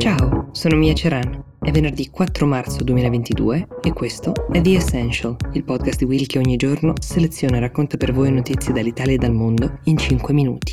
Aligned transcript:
Ciao, 0.00 0.48
sono 0.52 0.76
Mia 0.76 0.94
Ceran. 0.94 1.44
È 1.60 1.70
venerdì 1.70 2.08
4 2.08 2.46
marzo 2.46 2.82
2022 2.82 3.68
e 3.82 3.92
questo 3.92 4.32
è 4.50 4.62
The 4.62 4.76
Essential, 4.76 5.36
il 5.52 5.62
podcast 5.62 5.98
di 5.98 6.06
Will 6.06 6.24
che 6.24 6.38
ogni 6.38 6.56
giorno 6.56 6.94
seleziona 6.98 7.58
e 7.58 7.60
racconta 7.60 7.98
per 7.98 8.14
voi 8.14 8.32
notizie 8.32 8.72
dall'Italia 8.72 9.16
e 9.16 9.18
dal 9.18 9.34
mondo 9.34 9.78
in 9.84 9.98
5 9.98 10.32
minuti. 10.32 10.72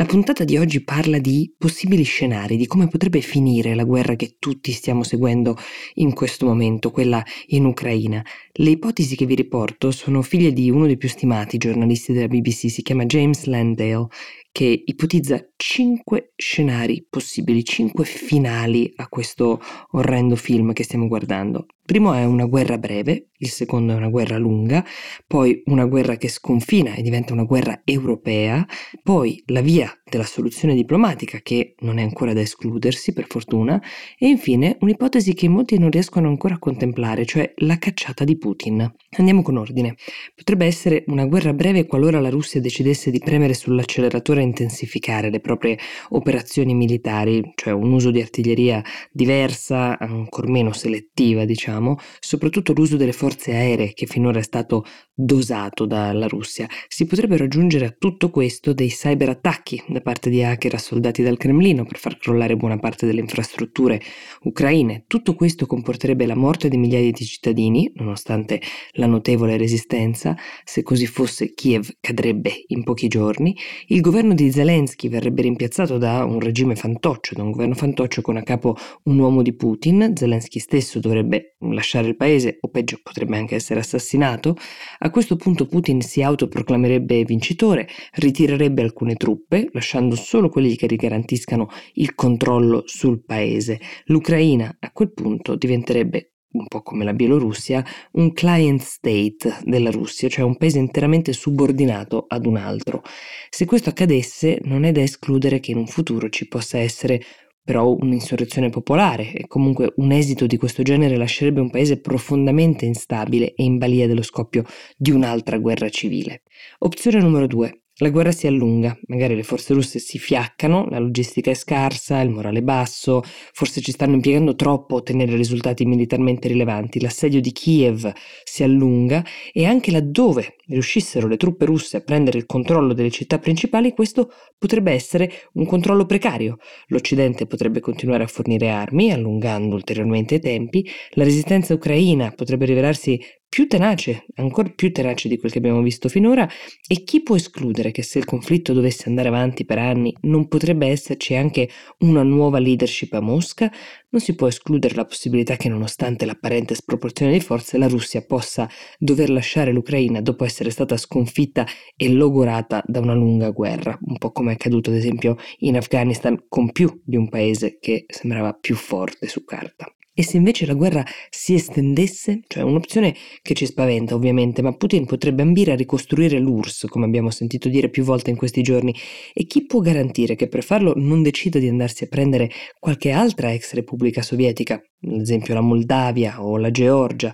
La 0.00 0.06
puntata 0.06 0.44
di 0.44 0.56
oggi 0.56 0.82
parla 0.82 1.18
di 1.18 1.52
possibili 1.58 2.04
scenari, 2.04 2.56
di 2.56 2.66
come 2.66 2.88
potrebbe 2.88 3.20
finire 3.20 3.74
la 3.74 3.84
guerra 3.84 4.14
che 4.14 4.36
tutti 4.38 4.72
stiamo 4.72 5.02
seguendo 5.02 5.58
in 5.96 6.14
questo 6.14 6.46
momento, 6.46 6.90
quella 6.90 7.22
in 7.48 7.66
Ucraina. 7.66 8.24
Le 8.52 8.70
ipotesi 8.70 9.14
che 9.14 9.26
vi 9.26 9.34
riporto 9.34 9.90
sono 9.90 10.22
figlie 10.22 10.54
di 10.54 10.70
uno 10.70 10.86
dei 10.86 10.96
più 10.96 11.10
stimati 11.10 11.58
giornalisti 11.58 12.14
della 12.14 12.28
BBC, 12.28 12.70
si 12.70 12.80
chiama 12.80 13.04
James 13.04 13.44
Landale, 13.44 14.06
che 14.52 14.82
ipotizza 14.84 15.48
cinque 15.56 16.32
scenari 16.36 17.06
possibili, 17.08 17.64
cinque 17.64 18.04
finali 18.04 18.92
a 18.96 19.08
questo 19.08 19.60
orrendo 19.92 20.36
film 20.36 20.72
che 20.72 20.82
stiamo 20.82 21.06
guardando. 21.06 21.66
Primo 21.84 22.12
è 22.12 22.24
una 22.24 22.46
guerra 22.46 22.78
breve, 22.78 23.30
il 23.38 23.48
secondo 23.48 23.92
è 23.92 23.96
una 23.96 24.08
guerra 24.08 24.38
lunga, 24.38 24.84
poi 25.26 25.60
una 25.66 25.86
guerra 25.86 26.16
che 26.16 26.28
sconfina 26.28 26.94
e 26.94 27.02
diventa 27.02 27.32
una 27.32 27.42
guerra 27.42 27.80
europea, 27.84 28.64
poi 29.02 29.42
la 29.46 29.60
via 29.60 29.92
della 30.08 30.24
soluzione 30.24 30.74
diplomatica 30.74 31.40
che 31.40 31.74
non 31.80 31.98
è 31.98 32.02
ancora 32.02 32.32
da 32.32 32.40
escludersi 32.40 33.12
per 33.12 33.26
fortuna, 33.28 33.82
e 34.16 34.28
infine 34.28 34.76
un'ipotesi 34.80 35.34
che 35.34 35.48
molti 35.48 35.78
non 35.78 35.90
riescono 35.90 36.28
ancora 36.28 36.54
a 36.54 36.58
contemplare, 36.58 37.26
cioè 37.26 37.52
la 37.56 37.76
cacciata 37.78 38.22
di 38.22 38.38
Putin. 38.38 38.88
Andiamo 39.16 39.42
con 39.42 39.56
ordine. 39.56 39.96
Potrebbe 40.34 40.66
essere 40.66 41.02
una 41.08 41.26
guerra 41.26 41.52
breve 41.52 41.86
qualora 41.86 42.20
la 42.20 42.30
Russia 42.30 42.60
decidesse 42.60 43.10
di 43.10 43.18
premere 43.18 43.54
sull'acceleratore 43.54 44.39
e 44.42 44.44
intensificare 44.46 45.30
le 45.30 45.40
proprie 45.40 45.78
operazioni 46.10 46.74
militari, 46.74 47.52
cioè 47.54 47.72
un 47.72 47.92
uso 47.92 48.10
di 48.10 48.20
artiglieria 48.20 48.82
diversa, 49.10 49.98
ancor 49.98 50.48
meno 50.48 50.72
selettiva, 50.72 51.44
diciamo 51.44 51.98
soprattutto 52.18 52.72
l'uso 52.72 52.96
delle 52.96 53.12
forze 53.12 53.52
aeree 53.52 53.92
che 53.92 54.06
finora 54.06 54.38
è 54.38 54.42
stato 54.42 54.84
dosato 55.14 55.84
dalla 55.86 56.26
Russia. 56.26 56.68
Si 56.88 57.06
potrebbe 57.06 57.36
raggiungere 57.36 57.86
a 57.86 57.94
tutto 57.96 58.30
questo 58.30 58.72
dei 58.72 58.88
cyberattacchi 58.88 59.82
da 59.88 60.00
parte 60.00 60.30
di 60.30 60.42
hacker 60.42 60.74
a 60.74 60.78
soldati 60.78 61.22
dal 61.22 61.36
Cremlino 61.36 61.84
per 61.84 61.98
far 61.98 62.16
crollare 62.16 62.56
buona 62.56 62.78
parte 62.78 63.06
delle 63.06 63.20
infrastrutture 63.20 64.00
ucraine. 64.42 65.04
Tutto 65.06 65.34
questo 65.34 65.66
comporterebbe 65.66 66.26
la 66.26 66.34
morte 66.34 66.68
di 66.68 66.76
migliaia 66.76 67.10
di 67.10 67.24
cittadini, 67.24 67.90
nonostante 67.96 68.60
la 68.92 69.06
notevole 69.06 69.56
resistenza. 69.56 70.36
Se 70.64 70.82
così 70.82 71.06
fosse, 71.06 71.52
Kiev 71.52 71.96
cadrebbe 72.00 72.64
in 72.68 72.82
pochi 72.82 73.08
giorni. 73.08 73.56
Il 73.86 74.00
governo 74.00 74.29
di 74.34 74.50
Zelensky 74.50 75.08
verrebbe 75.08 75.42
rimpiazzato 75.42 75.98
da 75.98 76.24
un 76.24 76.40
regime 76.40 76.76
fantoccio, 76.76 77.34
da 77.34 77.42
un 77.42 77.50
governo 77.50 77.74
fantoccio 77.74 78.20
con 78.22 78.36
a 78.36 78.42
capo 78.42 78.76
un 79.04 79.18
uomo 79.18 79.42
di 79.42 79.54
Putin. 79.54 80.12
Zelensky 80.14 80.58
stesso 80.58 80.98
dovrebbe 80.98 81.56
lasciare 81.58 82.08
il 82.08 82.16
paese 82.16 82.58
o 82.60 82.68
peggio 82.68 82.98
potrebbe 83.02 83.36
anche 83.36 83.54
essere 83.54 83.80
assassinato, 83.80 84.56
a 84.98 85.10
questo 85.10 85.36
punto 85.36 85.66
Putin 85.66 86.00
si 86.00 86.22
autoproclamerebbe 86.22 87.24
vincitore, 87.24 87.88
ritirerebbe 88.14 88.82
alcune 88.82 89.16
truppe, 89.16 89.68
lasciando 89.72 90.14
solo 90.16 90.48
quelli 90.48 90.76
che 90.76 90.86
garantiscano 90.96 91.68
il 91.94 92.14
controllo 92.14 92.82
sul 92.86 93.24
paese. 93.24 93.80
L'Ucraina 94.06 94.76
a 94.78 94.90
quel 94.92 95.12
punto 95.12 95.56
diventerebbe 95.56 96.29
un 96.52 96.66
po' 96.66 96.82
come 96.82 97.04
la 97.04 97.12
Bielorussia, 97.12 97.84
un 98.12 98.32
client 98.32 98.80
state 98.80 99.58
della 99.64 99.90
Russia, 99.90 100.28
cioè 100.28 100.44
un 100.44 100.56
paese 100.56 100.78
interamente 100.78 101.32
subordinato 101.32 102.24
ad 102.28 102.46
un 102.46 102.56
altro. 102.56 103.02
Se 103.48 103.64
questo 103.66 103.90
accadesse, 103.90 104.58
non 104.64 104.84
è 104.84 104.92
da 104.92 105.02
escludere 105.02 105.60
che 105.60 105.70
in 105.70 105.78
un 105.78 105.86
futuro 105.86 106.28
ci 106.28 106.48
possa 106.48 106.78
essere 106.78 107.20
però 107.62 107.94
un'insurrezione 107.94 108.70
popolare 108.70 109.32
e 109.32 109.46
comunque 109.46 109.92
un 109.96 110.10
esito 110.10 110.46
di 110.46 110.56
questo 110.56 110.82
genere 110.82 111.16
lascerebbe 111.16 111.60
un 111.60 111.70
paese 111.70 112.00
profondamente 112.00 112.84
instabile 112.84 113.54
e 113.54 113.62
in 113.62 113.78
balia 113.78 114.06
dello 114.06 114.22
scoppio 114.22 114.64
di 114.96 115.10
un'altra 115.10 115.58
guerra 115.58 115.88
civile. 115.88 116.42
Opzione 116.78 117.20
numero 117.20 117.46
due. 117.46 117.82
La 118.02 118.08
guerra 118.08 118.32
si 118.32 118.46
allunga, 118.46 118.98
magari 119.08 119.34
le 119.34 119.42
forze 119.42 119.74
russe 119.74 119.98
si 119.98 120.18
fiaccano, 120.18 120.86
la 120.88 120.98
logistica 120.98 121.50
è 121.50 121.54
scarsa, 121.54 122.22
il 122.22 122.30
morale 122.30 122.60
è 122.60 122.62
basso, 122.62 123.20
forse 123.52 123.82
ci 123.82 123.92
stanno 123.92 124.14
impiegando 124.14 124.54
troppo 124.54 124.94
a 124.94 124.98
ottenere 125.00 125.36
risultati 125.36 125.84
militarmente 125.84 126.48
rilevanti, 126.48 126.98
l'assedio 126.98 127.42
di 127.42 127.52
Kiev 127.52 128.10
si 128.42 128.62
allunga 128.62 129.22
e 129.52 129.66
anche 129.66 129.90
laddove 129.90 130.56
riuscissero 130.68 131.28
le 131.28 131.36
truppe 131.36 131.66
russe 131.66 131.98
a 131.98 132.00
prendere 132.00 132.38
il 132.38 132.46
controllo 132.46 132.94
delle 132.94 133.10
città 133.10 133.38
principali, 133.38 133.92
questo 133.92 134.32
potrebbe 134.56 134.92
essere 134.92 135.30
un 135.54 135.66
controllo 135.66 136.06
precario. 136.06 136.56
L'Occidente 136.86 137.46
potrebbe 137.46 137.80
continuare 137.80 138.24
a 138.24 138.28
fornire 138.28 138.70
armi, 138.70 139.12
allungando 139.12 139.74
ulteriormente 139.74 140.36
i 140.36 140.40
tempi, 140.40 140.88
la 141.10 141.24
resistenza 141.24 141.74
ucraina 141.74 142.32
potrebbe 142.34 142.64
rivelarsi 142.64 143.20
più 143.50 143.66
tenace, 143.66 144.26
ancora 144.36 144.70
più 144.70 144.92
tenace 144.92 145.28
di 145.28 145.36
quel 145.36 145.50
che 145.50 145.58
abbiamo 145.58 145.82
visto 145.82 146.08
finora, 146.08 146.48
e 146.86 147.02
chi 147.02 147.20
può 147.20 147.34
escludere 147.34 147.90
che 147.90 148.04
se 148.04 148.20
il 148.20 148.24
conflitto 148.24 148.72
dovesse 148.72 149.08
andare 149.08 149.26
avanti 149.26 149.64
per 149.64 149.78
anni 149.78 150.14
non 150.22 150.46
potrebbe 150.46 150.86
esserci 150.86 151.34
anche 151.34 151.68
una 151.98 152.22
nuova 152.22 152.60
leadership 152.60 153.12
a 153.12 153.20
Mosca? 153.20 153.70
Non 154.10 154.20
si 154.20 154.36
può 154.36 154.46
escludere 154.46 154.94
la 154.94 155.04
possibilità 155.04 155.56
che 155.56 155.68
nonostante 155.68 156.26
l'apparente 156.26 156.76
sproporzione 156.76 157.32
di 157.32 157.40
forze 157.40 157.76
la 157.76 157.88
Russia 157.88 158.22
possa 158.22 158.68
dover 158.98 159.30
lasciare 159.30 159.72
l'Ucraina 159.72 160.20
dopo 160.20 160.44
essere 160.44 160.70
stata 160.70 160.96
sconfitta 160.96 161.66
e 161.96 162.08
logorata 162.08 162.84
da 162.86 163.00
una 163.00 163.14
lunga 163.14 163.50
guerra, 163.50 163.98
un 164.02 164.16
po' 164.16 164.30
come 164.30 164.52
è 164.52 164.54
accaduto 164.54 164.90
ad 164.90 164.96
esempio 164.96 165.36
in 165.58 165.76
Afghanistan 165.76 166.44
con 166.48 166.70
più 166.70 167.02
di 167.04 167.16
un 167.16 167.28
paese 167.28 167.78
che 167.80 168.04
sembrava 168.06 168.52
più 168.52 168.76
forte 168.76 169.26
su 169.26 169.44
carta. 169.44 169.92
E 170.12 170.24
se 170.24 170.36
invece 170.36 170.66
la 170.66 170.74
guerra 170.74 171.04
si 171.30 171.54
estendesse, 171.54 172.40
cioè 172.48 172.64
un'opzione 172.64 173.14
che 173.42 173.54
ci 173.54 173.64
spaventa 173.64 174.14
ovviamente, 174.14 174.60
ma 174.60 174.76
Putin 174.76 175.06
potrebbe 175.06 175.42
ambire 175.42 175.72
a 175.72 175.76
ricostruire 175.76 176.38
l'URSS, 176.38 176.86
come 176.88 177.06
abbiamo 177.06 177.30
sentito 177.30 177.68
dire 177.68 177.88
più 177.88 178.02
volte 178.02 178.30
in 178.30 178.36
questi 178.36 178.60
giorni, 178.60 178.94
e 179.32 179.46
chi 179.46 179.64
può 179.64 179.80
garantire 179.80 180.34
che 180.34 180.48
per 180.48 180.64
farlo 180.64 180.92
non 180.96 181.22
decida 181.22 181.58
di 181.58 181.68
andarsi 181.68 182.04
a 182.04 182.08
prendere 182.08 182.50
qualche 182.78 183.12
altra 183.12 183.52
ex 183.52 183.72
repubblica 183.72 184.20
sovietica, 184.20 184.74
ad 184.74 185.20
esempio 185.20 185.54
la 185.54 185.60
Moldavia 185.62 186.42
o 186.44 186.58
la 186.58 186.70
Georgia? 186.70 187.32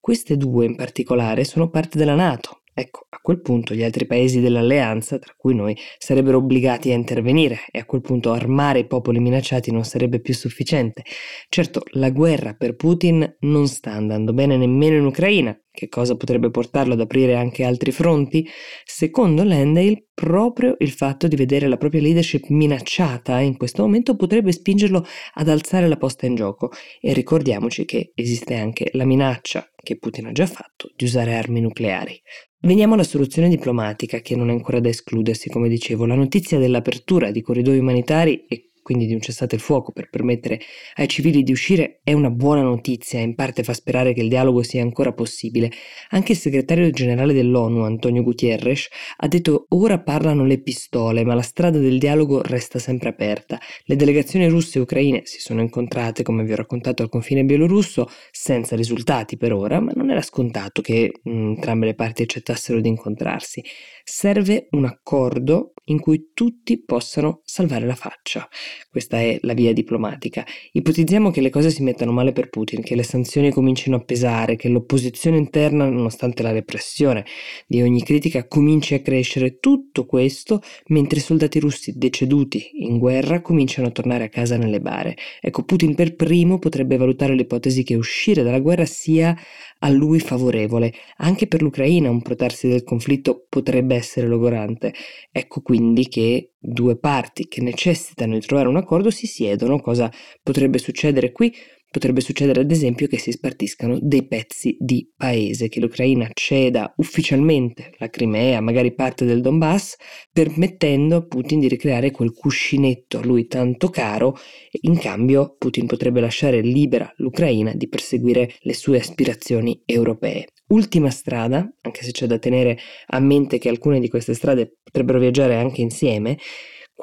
Queste 0.00 0.36
due 0.36 0.64
in 0.64 0.76
particolare 0.76 1.44
sono 1.44 1.68
parte 1.68 1.98
della 1.98 2.14
Nato, 2.14 2.62
Ecco, 2.76 3.06
a 3.08 3.18
quel 3.22 3.40
punto 3.40 3.72
gli 3.72 3.84
altri 3.84 4.04
paesi 4.04 4.40
dell'alleanza, 4.40 5.20
tra 5.20 5.32
cui 5.36 5.54
noi, 5.54 5.76
sarebbero 5.96 6.38
obbligati 6.38 6.90
a 6.90 6.94
intervenire 6.94 7.60
e 7.70 7.78
a 7.78 7.84
quel 7.84 8.00
punto 8.00 8.32
armare 8.32 8.80
i 8.80 8.86
popoli 8.86 9.20
minacciati 9.20 9.70
non 9.70 9.84
sarebbe 9.84 10.20
più 10.20 10.34
sufficiente. 10.34 11.04
Certo, 11.48 11.82
la 11.92 12.10
guerra 12.10 12.54
per 12.54 12.74
Putin 12.74 13.36
non 13.40 13.68
sta 13.68 13.92
andando 13.92 14.32
bene 14.32 14.56
nemmeno 14.56 14.96
in 14.96 15.04
Ucraina, 15.04 15.56
che 15.70 15.88
cosa 15.88 16.16
potrebbe 16.16 16.50
portarlo 16.50 16.92
ad 16.92 17.00
aprire 17.00 17.34
anche 17.34 17.64
altri 17.64 17.90
fronti? 17.90 18.48
Secondo 18.84 19.42
Landale, 19.42 20.06
proprio 20.14 20.76
il 20.78 20.90
fatto 20.90 21.26
di 21.26 21.34
vedere 21.34 21.66
la 21.66 21.76
propria 21.76 22.00
leadership 22.00 22.46
minacciata 22.48 23.40
in 23.40 23.56
questo 23.56 23.82
momento 23.82 24.14
potrebbe 24.14 24.52
spingerlo 24.52 25.04
ad 25.34 25.48
alzare 25.48 25.88
la 25.88 25.96
posta 25.96 26.26
in 26.26 26.36
gioco 26.36 26.70
e 27.00 27.12
ricordiamoci 27.12 27.84
che 27.84 28.12
esiste 28.14 28.54
anche 28.54 28.90
la 28.92 29.04
minaccia, 29.04 29.68
che 29.74 29.98
Putin 29.98 30.26
ha 30.26 30.32
già 30.32 30.46
fatto, 30.46 30.92
di 30.94 31.04
usare 31.06 31.34
armi 31.34 31.60
nucleari. 31.60 32.22
Veniamo 32.64 32.94
alla 32.94 33.02
soluzione 33.02 33.50
diplomatica, 33.50 34.20
che 34.20 34.34
non 34.34 34.48
è 34.48 34.52
ancora 34.52 34.80
da 34.80 34.88
escludersi, 34.88 35.50
come 35.50 35.68
dicevo. 35.68 36.06
La 36.06 36.14
notizia 36.14 36.58
dell'apertura 36.58 37.30
di 37.30 37.42
corridoi 37.42 37.78
umanitari 37.78 38.46
e 38.48 38.70
quindi 38.84 39.06
di 39.06 39.14
un 39.14 39.20
cessate 39.20 39.54
il 39.54 39.62
fuoco 39.62 39.92
per 39.92 40.10
permettere 40.10 40.60
ai 40.96 41.08
civili 41.08 41.42
di 41.42 41.52
uscire, 41.52 42.00
è 42.04 42.12
una 42.12 42.28
buona 42.28 42.60
notizia 42.60 43.18
e 43.18 43.22
in 43.22 43.34
parte 43.34 43.62
fa 43.62 43.72
sperare 43.72 44.12
che 44.12 44.20
il 44.20 44.28
dialogo 44.28 44.62
sia 44.62 44.82
ancora 44.82 45.14
possibile. 45.14 45.72
Anche 46.10 46.32
il 46.32 46.38
segretario 46.38 46.90
generale 46.90 47.32
dell'ONU, 47.32 47.82
Antonio 47.82 48.22
Gutierrez, 48.22 48.88
ha 49.16 49.26
detto 49.26 49.64
ora 49.70 50.00
parlano 50.00 50.44
le 50.44 50.60
pistole, 50.60 51.24
ma 51.24 51.34
la 51.34 51.40
strada 51.40 51.78
del 51.78 51.98
dialogo 51.98 52.42
resta 52.42 52.78
sempre 52.78 53.08
aperta. 53.08 53.58
Le 53.84 53.96
delegazioni 53.96 54.46
russe 54.48 54.78
e 54.78 54.82
ucraine 54.82 55.22
si 55.24 55.40
sono 55.40 55.62
incontrate, 55.62 56.22
come 56.22 56.44
vi 56.44 56.52
ho 56.52 56.56
raccontato, 56.56 57.02
al 57.02 57.08
confine 57.08 57.44
bielorusso, 57.44 58.06
senza 58.30 58.76
risultati 58.76 59.38
per 59.38 59.54
ora, 59.54 59.80
ma 59.80 59.92
non 59.94 60.10
era 60.10 60.20
scontato 60.20 60.82
che 60.82 61.10
entrambe 61.22 61.86
le 61.86 61.94
parti 61.94 62.22
accettassero 62.22 62.82
di 62.82 62.88
incontrarsi. 62.88 63.64
Serve 64.04 64.68
un 64.72 64.84
accordo 64.84 65.72
in 65.86 66.00
cui 66.00 66.30
tutti 66.34 66.82
possano 66.82 67.40
salvare 67.44 67.86
la 67.86 67.94
faccia. 67.94 68.48
Questa 68.90 69.18
è 69.20 69.38
la 69.42 69.54
via 69.54 69.72
diplomatica. 69.72 70.44
Ipotizziamo 70.72 71.30
che 71.30 71.40
le 71.40 71.50
cose 71.50 71.70
si 71.70 71.82
mettano 71.82 72.12
male 72.12 72.32
per 72.32 72.48
Putin, 72.50 72.82
che 72.82 72.94
le 72.94 73.02
sanzioni 73.02 73.50
comincino 73.50 73.96
a 73.96 74.00
pesare, 74.00 74.56
che 74.56 74.68
l'opposizione 74.68 75.36
interna, 75.36 75.88
nonostante 75.88 76.42
la 76.42 76.52
repressione 76.52 77.24
di 77.66 77.82
ogni 77.82 78.02
critica, 78.02 78.46
cominci 78.46 78.94
a 78.94 79.00
crescere. 79.00 79.58
Tutto 79.58 80.06
questo 80.06 80.60
mentre 80.86 81.18
i 81.18 81.22
soldati 81.22 81.58
russi 81.58 81.96
deceduti 81.96 82.70
in 82.84 82.98
guerra 82.98 83.40
cominciano 83.40 83.88
a 83.88 83.90
tornare 83.90 84.24
a 84.24 84.28
casa 84.28 84.56
nelle 84.56 84.80
bare. 84.80 85.16
Ecco, 85.40 85.64
Putin 85.64 85.94
per 85.94 86.14
primo 86.14 86.58
potrebbe 86.58 86.96
valutare 86.96 87.34
l'ipotesi 87.34 87.82
che 87.82 87.94
uscire 87.94 88.42
dalla 88.42 88.60
guerra 88.60 88.84
sia 88.84 89.36
a 89.80 89.90
lui 89.90 90.20
favorevole. 90.20 90.92
Anche 91.18 91.46
per 91.46 91.62
l'Ucraina 91.62 92.10
un 92.10 92.22
protarsi 92.22 92.68
del 92.68 92.84
conflitto 92.84 93.46
potrebbe 93.48 93.94
essere 93.94 94.26
logorante. 94.26 94.94
Ecco 95.30 95.60
quindi 95.60 96.08
che 96.08 96.53
due 96.64 96.96
parti 96.96 97.46
che 97.46 97.60
necessitano 97.60 98.34
di 98.34 98.40
trovare 98.40 98.68
un 98.68 98.76
accordo 98.76 99.10
si 99.10 99.26
siedono, 99.26 99.80
cosa 99.80 100.10
potrebbe 100.42 100.78
succedere 100.78 101.30
qui? 101.32 101.54
Potrebbe 101.94 102.22
succedere 102.22 102.62
ad 102.62 102.72
esempio 102.72 103.06
che 103.06 103.20
si 103.20 103.30
spartiscano 103.30 104.00
dei 104.02 104.26
pezzi 104.26 104.76
di 104.80 105.08
paese, 105.16 105.68
che 105.68 105.78
l'Ucraina 105.78 106.28
ceda 106.34 106.92
ufficialmente 106.96 107.92
la 107.98 108.10
Crimea, 108.10 108.60
magari 108.60 108.92
parte 108.94 109.24
del 109.24 109.40
Donbass, 109.40 109.94
permettendo 110.32 111.14
a 111.14 111.24
Putin 111.24 111.60
di 111.60 111.68
ricreare 111.68 112.10
quel 112.10 112.32
cuscinetto 112.32 113.18
a 113.18 113.24
lui 113.24 113.46
tanto 113.46 113.90
caro 113.90 114.36
in 114.80 114.98
cambio 114.98 115.54
Putin 115.56 115.86
potrebbe 115.86 116.18
lasciare 116.18 116.62
libera 116.62 117.08
l'Ucraina 117.18 117.72
di 117.74 117.86
perseguire 117.86 118.50
le 118.62 118.74
sue 118.74 118.98
aspirazioni 118.98 119.80
europee. 119.84 120.46
Ultima 120.70 121.10
strada, 121.10 121.58
anche 121.82 122.02
se 122.02 122.10
c'è 122.10 122.26
da 122.26 122.40
tenere 122.40 122.76
a 123.06 123.20
mente 123.20 123.58
che 123.58 123.68
alcune 123.68 124.00
di 124.00 124.08
queste 124.08 124.34
strade 124.34 124.78
potrebbero 124.82 125.20
viaggiare 125.20 125.54
anche 125.54 125.80
insieme, 125.80 126.38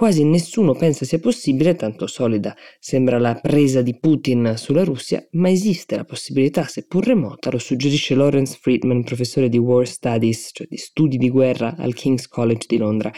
Quasi 0.01 0.23
nessuno 0.23 0.73
pensa 0.73 1.05
sia 1.05 1.19
possibile, 1.19 1.75
tanto 1.75 2.07
solida 2.07 2.57
sembra 2.79 3.19
la 3.19 3.35
presa 3.35 3.83
di 3.83 3.99
Putin 3.99 4.55
sulla 4.57 4.83
Russia, 4.83 5.23
ma 5.33 5.47
esiste 5.47 5.95
la 5.95 6.05
possibilità, 6.05 6.63
seppur 6.63 7.05
remota, 7.05 7.51
lo 7.51 7.59
suggerisce 7.59 8.15
Lawrence 8.15 8.57
Friedman, 8.59 9.03
professore 9.03 9.47
di 9.47 9.59
War 9.59 9.87
Studies, 9.87 10.49
cioè 10.53 10.65
di 10.67 10.77
studi 10.77 11.17
di 11.17 11.29
guerra 11.29 11.75
al 11.77 11.93
King's 11.93 12.27
College 12.27 12.65
di 12.67 12.77
Londra, 12.77 13.13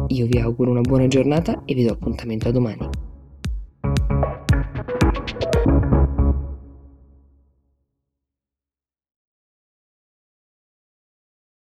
Io 0.09 0.25
vi 0.25 0.39
auguro 0.39 0.71
una 0.71 0.81
buona 0.81 1.09
giornata 1.09 1.65
e 1.67 1.75
vi 1.75 1.85
do 1.85 1.93
appuntamento 1.93 2.49
a 2.49 2.53
domani. 2.53 2.94